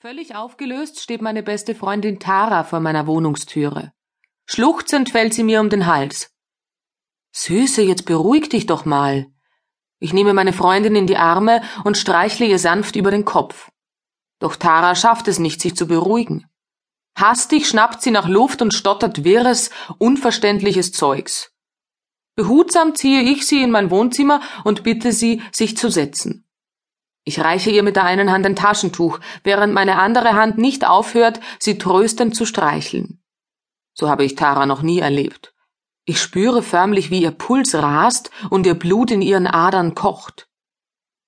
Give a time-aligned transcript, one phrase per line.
[0.00, 3.92] Völlig aufgelöst steht meine beste Freundin Tara vor meiner Wohnungstüre.
[4.46, 6.30] Schluchzend fällt sie mir um den Hals.
[7.32, 9.26] Süße, jetzt beruhig dich doch mal.
[9.98, 13.72] Ich nehme meine Freundin in die Arme und streichle ihr sanft über den Kopf.
[14.38, 16.46] Doch Tara schafft es nicht, sich zu beruhigen.
[17.16, 21.50] Hastig schnappt sie nach Luft und stottert wirres, unverständliches Zeugs.
[22.36, 26.47] Behutsam ziehe ich sie in mein Wohnzimmer und bitte sie, sich zu setzen.
[27.28, 31.40] Ich reiche ihr mit der einen Hand ein Taschentuch, während meine andere Hand nicht aufhört,
[31.58, 33.22] sie tröstend zu streicheln.
[33.92, 35.54] So habe ich Tara noch nie erlebt.
[36.06, 40.48] Ich spüre förmlich, wie ihr Puls rast und ihr Blut in ihren Adern kocht.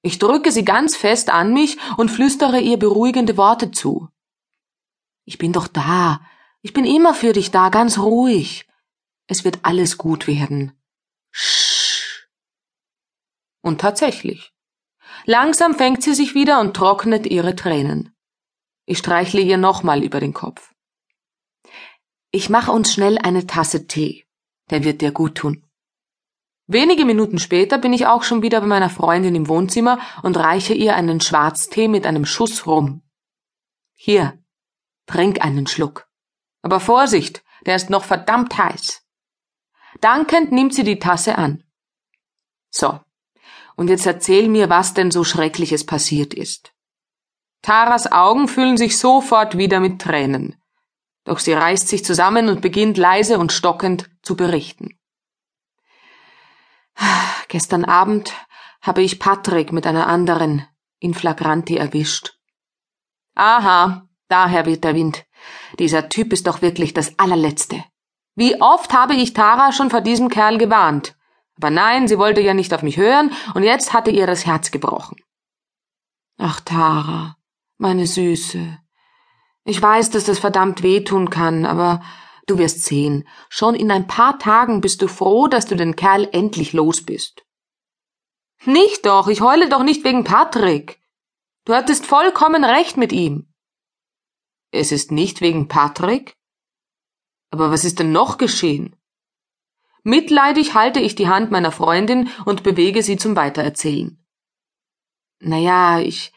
[0.00, 4.08] Ich drücke sie ganz fest an mich und flüstere ihr beruhigende Worte zu.
[5.24, 6.20] Ich bin doch da.
[6.62, 8.68] Ich bin immer für dich da, ganz ruhig.
[9.26, 10.80] Es wird alles gut werden.
[11.32, 12.28] Sch.
[13.62, 14.52] Und tatsächlich.
[15.30, 18.16] Langsam fängt sie sich wieder und trocknet ihre Tränen.
[18.86, 20.72] Ich streichle ihr nochmal über den Kopf.
[22.30, 24.24] Ich mache uns schnell eine Tasse Tee.
[24.70, 25.66] Der wird dir gut tun.
[26.66, 30.72] Wenige Minuten später bin ich auch schon wieder bei meiner Freundin im Wohnzimmer und reiche
[30.72, 33.02] ihr einen Schwarztee mit einem Schuss rum.
[33.92, 34.42] Hier,
[35.04, 36.08] trink einen Schluck.
[36.62, 39.02] Aber Vorsicht, der ist noch verdammt heiß.
[40.00, 41.64] Dankend nimmt sie die Tasse an.
[42.70, 42.98] So,
[43.78, 46.72] und jetzt erzähl mir, was denn so Schreckliches passiert ist.
[47.62, 50.60] Taras Augen füllen sich sofort wieder mit Tränen.
[51.22, 54.98] Doch sie reißt sich zusammen und beginnt leise und stockend zu berichten.
[57.46, 58.32] Gestern Abend
[58.82, 60.66] habe ich Patrick mit einer anderen
[60.98, 62.36] in Flagranti erwischt.
[63.36, 65.24] Aha, daher weht der Wind.
[65.78, 67.84] Dieser Typ ist doch wirklich das allerletzte.
[68.34, 71.16] Wie oft habe ich Tara schon vor diesem Kerl gewarnt.
[71.58, 74.70] Aber nein, sie wollte ja nicht auf mich hören, und jetzt hatte ihr das Herz
[74.70, 75.16] gebrochen.
[76.38, 77.36] Ach, Tara,
[77.78, 78.78] meine Süße.
[79.64, 82.00] Ich weiß, dass das verdammt wehtun kann, aber
[82.46, 86.28] du wirst sehen, schon in ein paar Tagen bist du froh, dass du den Kerl
[86.32, 87.44] endlich los bist.
[88.64, 91.00] Nicht doch, ich heule doch nicht wegen Patrick.
[91.64, 93.52] Du hattest vollkommen recht mit ihm.
[94.70, 96.34] Es ist nicht wegen Patrick?
[97.50, 98.97] Aber was ist denn noch geschehen?
[100.08, 104.18] Mitleidig halte ich die Hand meiner Freundin und bewege sie zum Weitererzählen.
[105.38, 106.32] Naja, ich,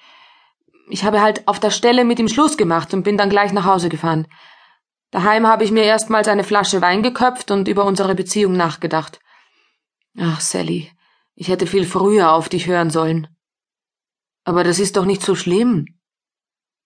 [0.89, 3.63] ich habe halt auf der Stelle mit ihm Schluss gemacht und bin dann gleich nach
[3.63, 4.27] Hause gefahren.
[5.11, 9.21] Daheim habe ich mir erstmals eine Flasche Wein geköpft und über unsere Beziehung nachgedacht.
[10.19, 10.91] Ach, Sally,
[11.35, 13.29] ich hätte viel früher auf dich hören sollen.
[14.43, 15.85] Aber das ist doch nicht so schlimm.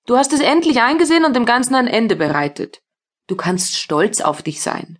[0.05, 2.83] Du hast es endlich eingesehen und dem Ganzen ein Ende bereitet.
[3.25, 4.99] Du kannst stolz auf dich sein.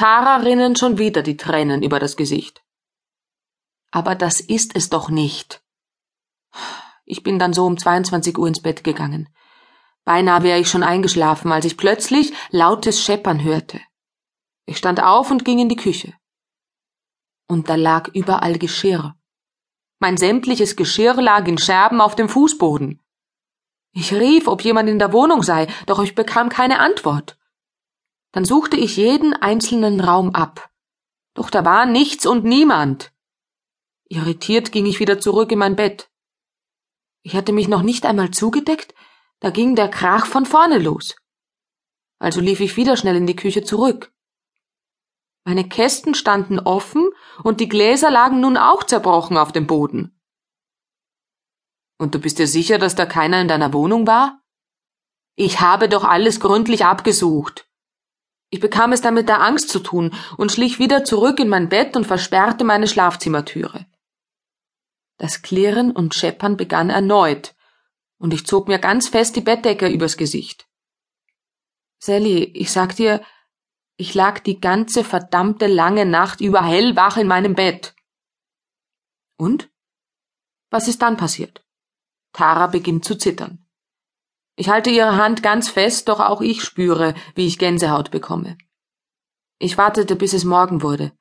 [0.00, 2.64] Tara rinnen schon wieder die Tränen über das Gesicht.
[3.90, 5.62] Aber das ist es doch nicht.
[7.04, 9.28] Ich bin dann so um 22 Uhr ins Bett gegangen.
[10.06, 13.78] Beinahe wäre ich schon eingeschlafen, als ich plötzlich lautes Scheppern hörte.
[14.64, 16.14] Ich stand auf und ging in die Küche.
[17.46, 19.16] Und da lag überall Geschirr.
[19.98, 23.02] Mein sämtliches Geschirr lag in Scherben auf dem Fußboden.
[23.92, 27.36] Ich rief, ob jemand in der Wohnung sei, doch ich bekam keine Antwort.
[28.32, 30.70] Dann suchte ich jeden einzelnen Raum ab.
[31.34, 33.12] Doch da war nichts und niemand.
[34.08, 36.10] Irritiert ging ich wieder zurück in mein Bett.
[37.22, 38.94] Ich hatte mich noch nicht einmal zugedeckt,
[39.40, 41.16] da ging der Krach von vorne los.
[42.18, 44.12] Also lief ich wieder schnell in die Küche zurück.
[45.44, 47.08] Meine Kästen standen offen
[47.42, 50.20] und die Gläser lagen nun auch zerbrochen auf dem Boden.
[51.98, 54.42] Und du bist dir sicher, dass da keiner in deiner Wohnung war?
[55.36, 57.69] Ich habe doch alles gründlich abgesucht.
[58.50, 61.68] Ich bekam es dann mit der Angst zu tun und schlich wieder zurück in mein
[61.68, 63.86] Bett und versperrte meine Schlafzimmertüre.
[65.18, 67.54] Das Klirren und Scheppern begann erneut,
[68.18, 70.68] und ich zog mir ganz fest die Bettdecke übers Gesicht.
[71.98, 73.22] Sally, ich sag dir,
[73.96, 77.94] ich lag die ganze verdammte lange Nacht über hellwach in meinem Bett.
[79.36, 79.70] Und?
[80.70, 81.64] Was ist dann passiert?
[82.32, 83.66] Tara beginnt zu zittern.
[84.56, 88.58] Ich halte ihre Hand ganz fest, doch auch ich spüre, wie ich Gänsehaut bekomme.
[89.58, 91.12] Ich wartete, bis es Morgen wurde.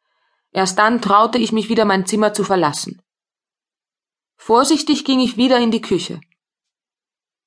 [0.52, 3.02] Erst dann traute ich mich wieder mein Zimmer zu verlassen.
[4.38, 6.22] Vorsichtig ging ich wieder in die Küche.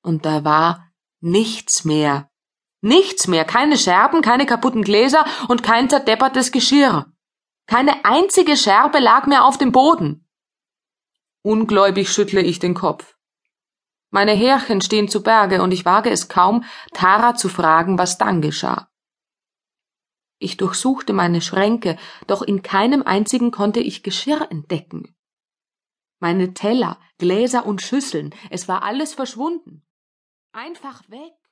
[0.01, 2.29] Und da war nichts mehr.
[2.81, 7.11] Nichts mehr, keine Scherben, keine kaputten Gläser und kein zerdeppertes Geschirr.
[7.65, 10.27] Keine einzige Scherbe lag mehr auf dem Boden.
[11.41, 13.15] Ungläubig schüttle ich den Kopf.
[14.13, 18.43] Meine Härchen stehen zu Berge und ich wage es kaum, Tara zu fragen, was dann
[18.43, 18.87] geschah.
[20.37, 25.15] Ich durchsuchte meine Schränke, doch in keinem einzigen konnte ich Geschirr entdecken.
[26.19, 29.83] Meine Teller, Gläser und Schüsseln, es war alles verschwunden.
[30.51, 31.33] Einfach weg.